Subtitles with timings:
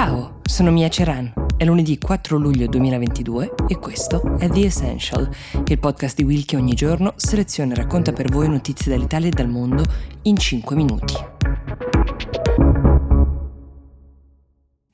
[0.00, 1.32] Ciao, sono Mia Ceran.
[1.56, 5.28] È lunedì 4 luglio 2022 e questo è The Essential,
[5.66, 9.32] il podcast di Will che ogni giorno seleziona e racconta per voi notizie dall'Italia e
[9.32, 9.82] dal mondo
[10.22, 11.37] in 5 minuti.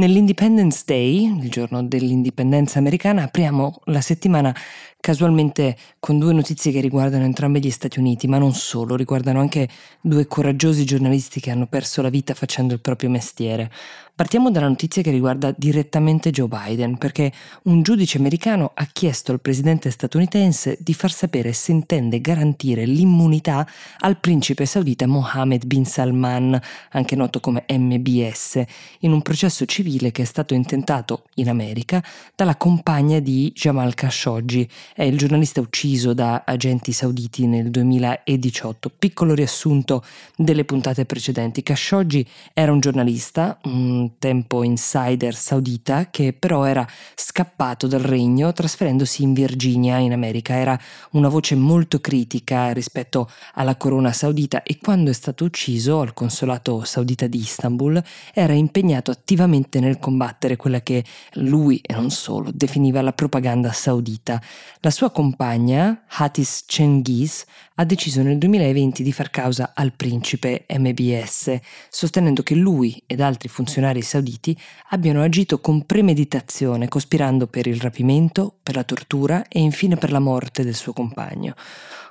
[0.00, 4.56] Nell'Independence Day, il giorno dell'indipendenza americana, apriamo la settimana
[4.98, 9.68] casualmente con due notizie che riguardano entrambi gli Stati Uniti, ma non solo, riguardano anche
[10.00, 13.70] due coraggiosi giornalisti che hanno perso la vita facendo il proprio mestiere.
[14.14, 17.32] Partiamo dalla notizia che riguarda direttamente Joe Biden, perché
[17.64, 23.66] un giudice americano ha chiesto al presidente statunitense di far sapere se intende garantire l'immunità
[24.00, 26.60] al principe saudita Mohammed bin Salman,
[26.90, 28.62] anche noto come MBS,
[29.00, 32.02] in un processo civile che è stato intentato in America
[32.34, 38.90] dalla compagna di Jamal Khashoggi, è il giornalista ucciso da agenti sauditi nel 2018.
[38.98, 40.04] Piccolo riassunto
[40.36, 41.62] delle puntate precedenti.
[41.62, 49.22] Khashoggi era un giornalista, un tempo insider saudita, che però era scappato dal regno trasferendosi
[49.22, 50.54] in Virginia, in America.
[50.54, 50.78] Era
[51.12, 56.84] una voce molto critica rispetto alla corona saudita e quando è stato ucciso al consolato
[56.84, 63.02] saudita di Istanbul era impegnato attivamente nel combattere quella che lui e non solo definiva
[63.02, 64.40] la propaganda saudita.
[64.80, 71.58] La sua compagna, Hatis Cengiz, ha deciso nel 2020 di far causa al principe MBS,
[71.88, 74.56] sostenendo che lui ed altri funzionari sauditi
[74.90, 80.18] abbiano agito con premeditazione, cospirando per il rapimento, per la tortura e infine per la
[80.18, 81.54] morte del suo compagno.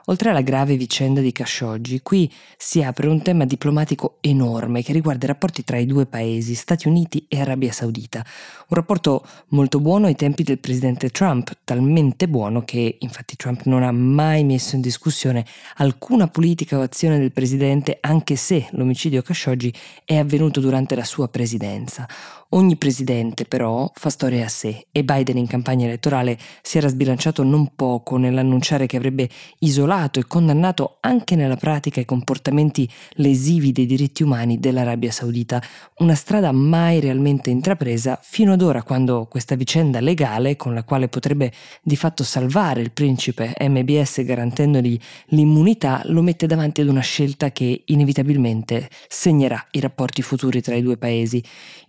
[0.06, 5.26] Oltre alla grave vicenda di Khashoggi, qui si apre un tema diplomatico enorme che riguarda
[5.26, 8.20] i rapporti tra i due paesi, Stati Uniti e Arabia Saudita.
[8.20, 13.84] Un rapporto molto buono ai tempi del presidente Trump, talmente buono che infatti Trump non
[13.84, 19.72] ha mai messo in discussione alcuna politica o azione del presidente, anche se l'omicidio Khashoggi
[20.06, 22.08] è avvenuto durante la sua presidenza.
[22.54, 27.44] Ogni presidente però fa storia a sé e Biden in campagna elettorale si era sbilanciato
[27.44, 33.88] non poco nell'annunciare che avrebbe isolato e condannato anche nella pratica i comportamenti lesivi dei
[33.88, 35.60] diritti umani dell'Arabia Saudita,
[35.98, 41.08] una strada mai realmente intrapresa fino ad ora quando questa vicenda legale con la quale
[41.08, 41.52] potrebbe
[41.82, 44.96] di fatto salvare il principe MBS garantendogli
[45.30, 50.84] l'immunità lo mette davanti ad una scelta che inevitabilmente segnerà i rapporti futuri tra i
[50.84, 51.44] due paesi.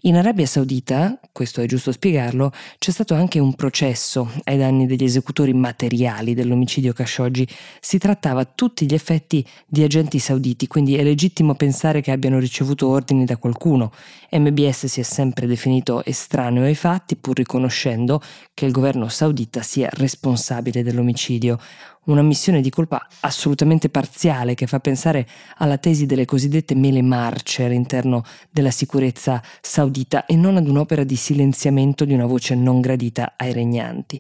[0.05, 5.05] In Arabia Saudita, questo è giusto spiegarlo, c'è stato anche un processo ai danni degli
[5.05, 7.47] esecutori materiali dell'omicidio Khashoggi.
[7.91, 12.39] Si trattava a tutti gli effetti di agenti sauditi, quindi è legittimo pensare che abbiano
[12.39, 13.91] ricevuto ordini da qualcuno.
[14.31, 18.23] MBS si è sempre definito estraneo ai fatti, pur riconoscendo
[18.55, 21.59] che il governo saudita sia responsabile dell'omicidio
[22.05, 25.27] una missione di colpa assolutamente parziale che fa pensare
[25.59, 31.17] alla tesi delle cosiddette mele marce all'interno della sicurezza saudita e non ad un'opera di
[31.17, 34.19] silenziamento di una voce non gradita ai regnanti.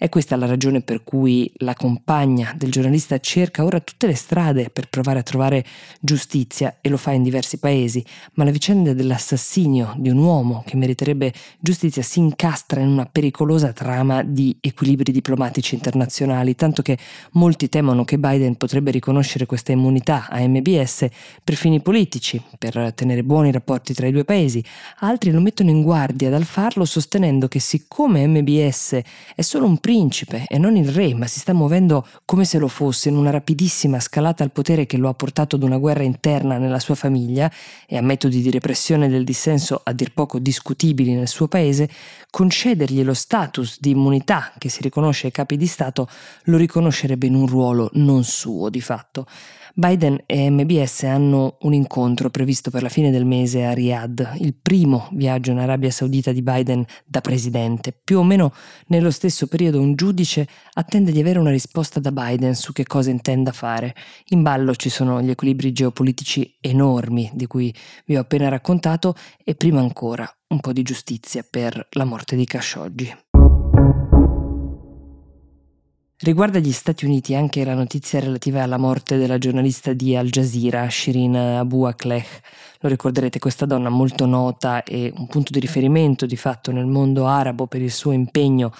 [0.00, 4.70] È questa la ragione per cui la compagna del giornalista cerca ora tutte le strade
[4.70, 5.62] per provare a trovare
[6.00, 8.02] giustizia e lo fa in diversi paesi,
[8.34, 13.74] ma la vicenda dell'assassinio di un uomo che meriterebbe giustizia si incastra in una pericolosa
[13.74, 16.96] trama di equilibri diplomatici internazionali, tanto che
[17.32, 21.06] molti temono che Biden potrebbe riconoscere questa immunità a MBS
[21.42, 24.62] per fini politici, per tenere buoni rapporti tra i due paesi,
[25.00, 29.00] altri lo mettono in guardia dal farlo sostenendo che siccome MBS
[29.34, 32.68] è solo un principe e non il re, ma si sta muovendo come se lo
[32.68, 36.58] fosse in una rapidissima scalata al potere che lo ha portato ad una guerra interna
[36.58, 37.50] nella sua famiglia
[37.86, 41.88] e a metodi di repressione del dissenso a dir poco discutibili nel suo paese,
[42.30, 46.08] concedergli lo status di immunità che si riconosce ai capi di Stato
[46.44, 49.26] lo riconoscerebbe in un ruolo non suo di fatto.
[49.74, 54.54] Biden e MBS hanno un incontro previsto per la fine del mese a Riyadh, il
[54.54, 57.92] primo viaggio in Arabia Saudita di Biden da presidente.
[57.92, 58.52] Più o meno
[58.88, 63.10] nello stesso periodo un giudice attende di avere una risposta da Biden su che cosa
[63.10, 63.94] intenda fare.
[64.28, 67.74] In ballo ci sono gli equilibri geopolitici enormi di cui
[68.06, 69.14] vi ho appena raccontato
[69.44, 73.29] e prima ancora un po' di giustizia per la morte di Khashoggi.
[76.22, 80.86] Riguarda gli Stati Uniti anche la notizia relativa alla morte della giornalista di Al Jazeera,
[80.86, 82.22] Shirin Abu Akleh.
[82.80, 87.26] Lo ricorderete, questa donna molto nota e un punto di riferimento di fatto nel mondo
[87.26, 88.70] arabo per il suo impegno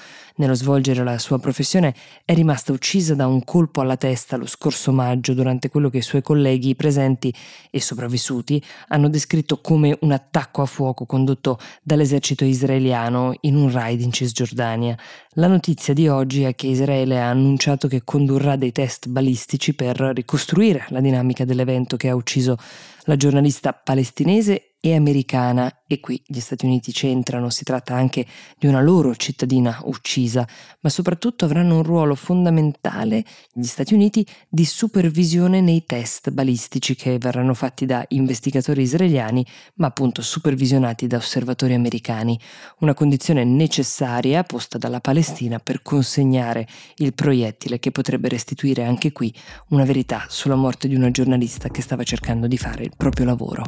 [0.40, 1.94] nello svolgere la sua professione,
[2.24, 6.02] è rimasta uccisa da un colpo alla testa lo scorso maggio durante quello che i
[6.02, 7.32] suoi colleghi presenti
[7.70, 14.00] e sopravvissuti hanno descritto come un attacco a fuoco condotto dall'esercito israeliano in un raid
[14.00, 14.96] in Cisgiordania.
[15.34, 19.96] La notizia di oggi è che Israele ha annunciato che condurrà dei test balistici per
[20.14, 22.56] ricostruire la dinamica dell'evento che ha ucciso
[23.04, 25.82] la giornalista palestinese e americana.
[25.86, 28.24] E qui gli Stati Uniti c'entrano, si tratta anche
[28.58, 30.46] di una loro cittadina uccisa,
[30.80, 37.18] ma soprattutto avranno un ruolo fondamentale gli Stati Uniti di supervisione nei test balistici che
[37.18, 39.44] verranno fatti da investigatori israeliani,
[39.74, 42.38] ma appunto supervisionati da osservatori americani,
[42.78, 49.34] una condizione necessaria posta dalla Palestina per consegnare il proiettile che potrebbe restituire anche qui
[49.68, 53.62] una verità sulla morte di una giornalista che stava cercando di fare proprio lavoro.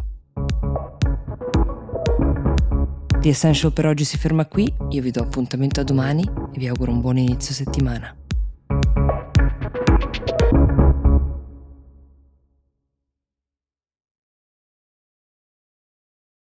[3.21, 6.67] The Essential per oggi si ferma qui, io vi do appuntamento a domani e vi
[6.67, 8.17] auguro un buon inizio settimana.